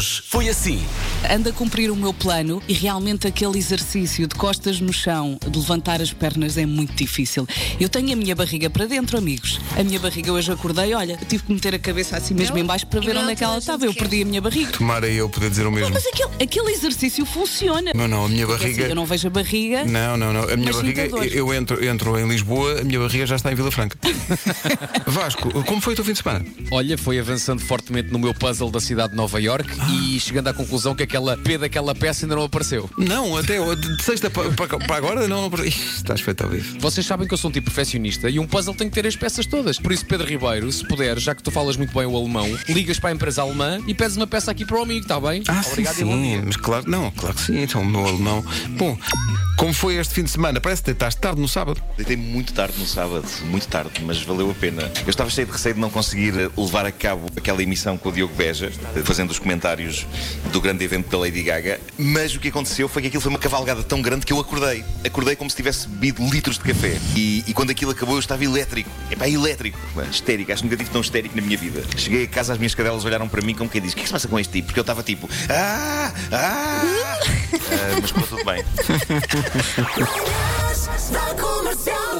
[0.00, 0.82] Hoje foi assim.
[1.28, 5.58] Ando a cumprir o meu plano e realmente aquele exercício de costas no chão, de
[5.58, 7.46] levantar as pernas é muito difícil.
[7.78, 9.60] Eu tenho a minha barriga para dentro, amigos.
[9.78, 12.86] A minha barriga hoje acordei, olha, tive que meter a cabeça assim mesmo em baixo
[12.86, 13.84] para ver não onde é que ela estava.
[13.84, 14.72] Eu perdi a minha barriga.
[14.72, 15.92] Tomara eu poder dizer o mesmo.
[15.92, 17.92] Mas aquele, aquele exercício funciona.
[17.94, 18.86] Não, não, a minha assim, barriga.
[18.86, 19.84] eu não vejo a barriga.
[19.84, 20.44] Não, não, não.
[20.44, 23.70] A minha barriga, eu entro, entro em Lisboa, a minha barriga já está em Vila
[23.70, 23.96] Franca.
[25.06, 26.44] Vasco, como foi o teu fim de semana?
[26.70, 30.54] Olha, foi avançando fortemente no meu puzzle da cidade de Nova York e chegando à
[30.54, 32.88] conclusão que aquela P daquela peça ainda não apareceu.
[32.96, 35.50] Não, até de sexta para, para- agora não.
[35.64, 36.78] Ih, Estás feito ao vivo.
[36.78, 39.16] Vocês sabem que eu sou um tipo perfeccionista e um puzzle tem que ter as
[39.16, 39.78] peças todas.
[39.78, 42.98] Por isso, Pedro Ribeiro, se puder, já que tu falas muito bem o alemão, ligas
[43.00, 45.42] para a empresa alemã e pedes uma peça aqui para o amigo, está bem?
[45.48, 48.44] Ah, Obrigado sim, sim, mas claro, não, claro que sim, então o meu alemão.
[48.78, 48.96] Bom,
[49.60, 50.58] como foi este fim de semana?
[50.58, 51.82] Parece que deitaste tarde no sábado.
[51.94, 54.90] Deitei muito tarde no sábado, muito tarde, mas valeu a pena.
[55.04, 58.08] Eu estava cheio de receio de não conseguir eh, levar a cabo aquela emissão com
[58.08, 60.06] o Diogo Beja, eh, fazendo os comentários
[60.50, 63.38] do grande evento da Lady Gaga, mas o que aconteceu foi que aquilo foi uma
[63.38, 64.82] cavalgada tão grande que eu acordei.
[65.04, 66.98] Acordei como se tivesse bebido litros de café.
[67.14, 68.88] E, e quando aquilo acabou eu estava elétrico.
[69.10, 69.78] Elétrico.
[69.94, 70.52] Pá, Histérico.
[70.52, 71.82] Acho que nunca tive tão histérico na minha vida.
[71.98, 74.04] Cheguei a casa, as minhas cadelas olharam para mim como quem diz: O que é
[74.04, 74.68] que se passa com este tipo?
[74.68, 76.14] Porque eu estava tipo: Ah!
[76.32, 77.20] Ah!
[77.72, 78.64] Ah, mas ficou tudo bem.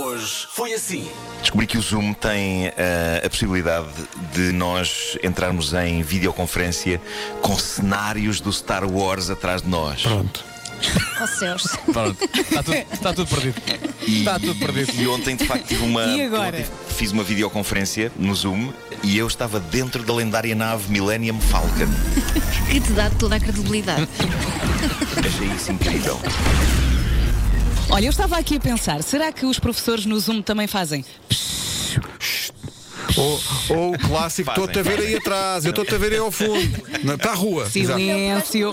[0.00, 1.08] Hoje foi assim.
[1.40, 3.88] Descobri que o Zoom tem eh, a possibilidade
[4.32, 7.00] de nós entrarmos em videoconferência
[7.42, 10.02] com cenários do Star Wars atrás de nós.
[10.02, 10.44] Pronto.
[11.20, 11.76] Oh céus.
[11.92, 13.62] Pronto, está tudo, está tudo perdido.
[14.06, 14.92] Está tudo perdido.
[15.02, 16.04] E ontem, de facto, tive uma.
[16.04, 16.64] E agora?
[16.96, 21.88] Fiz uma videoconferência no Zoom e eu estava dentro da lendária nave Millennium Falcon.
[22.70, 24.08] Que te dá toda a credibilidade.
[25.18, 26.20] Achei isso incrível.
[27.90, 31.04] Olha, eu estava aqui a pensar, será que os professores no Zoom também fazem?
[33.16, 36.30] Ou, ou o clássico, estou-te a ver aí atrás, eu estou-te a ver aí ao
[36.30, 37.18] fundo.
[37.18, 37.68] Para a rua.
[37.68, 38.70] Silêncio.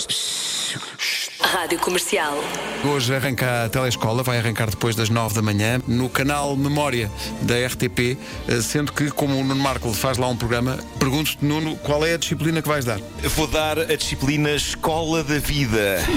[1.39, 2.33] Rádio Comercial.
[2.83, 7.09] Hoje arranca a telescola, vai arrancar depois das 9 da manhã, no canal Memória
[7.41, 11.77] da RTP, eh, sendo que, como o Nuno Marco faz lá um programa, pergunto-te, Nuno,
[11.77, 12.99] qual é a disciplina que vais dar?
[13.21, 15.99] Eu Vou dar a disciplina Escola da Vida.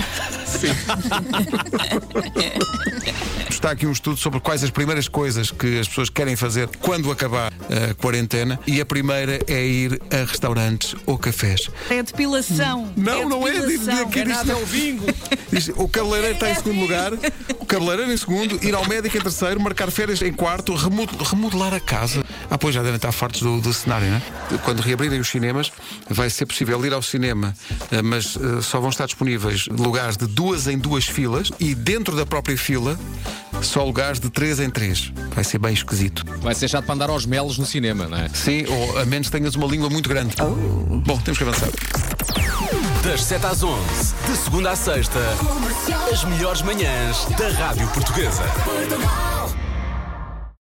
[3.68, 7.10] Está aqui um estudo sobre quais as primeiras coisas que as pessoas querem fazer quando
[7.12, 11.68] acabar a quarentena, e a primeira é ir a restaurantes ou cafés.
[11.90, 12.90] É depilação.
[12.96, 13.52] Não, não é.
[13.52, 14.06] Diz- diz depilação.
[14.08, 15.04] aqui, diz- Nada é o bingo.
[15.76, 17.10] O cabeleireiro está em segundo lugar,
[17.58, 21.72] o cabeleireiro em segundo, ir ao médico em terceiro, marcar férias em quarto, remod- remodelar
[21.72, 22.22] a casa.
[22.50, 24.58] Ah, pois já devem estar fartos do, do cenário, não é?
[24.62, 25.72] Quando reabrirem os cinemas,
[26.08, 27.54] vai ser possível ir ao cinema,
[27.90, 32.14] eh, mas eh, só vão estar disponíveis lugares de duas em duas filas e dentro
[32.14, 32.98] da própria fila,
[33.62, 35.12] só lugares de três em três.
[35.34, 36.24] Vai ser bem esquisito.
[36.41, 38.28] Vai ser chato para andar aos melos no cinema, não é?
[38.30, 40.34] Sim, ou a menos que tenhas uma língua muito grande.
[41.04, 41.68] Bom, temos que avançar.
[43.02, 43.78] Das 7 às 11,
[44.26, 45.18] de segunda à sexta,
[46.12, 48.42] as melhores manhãs da Rádio Portuguesa.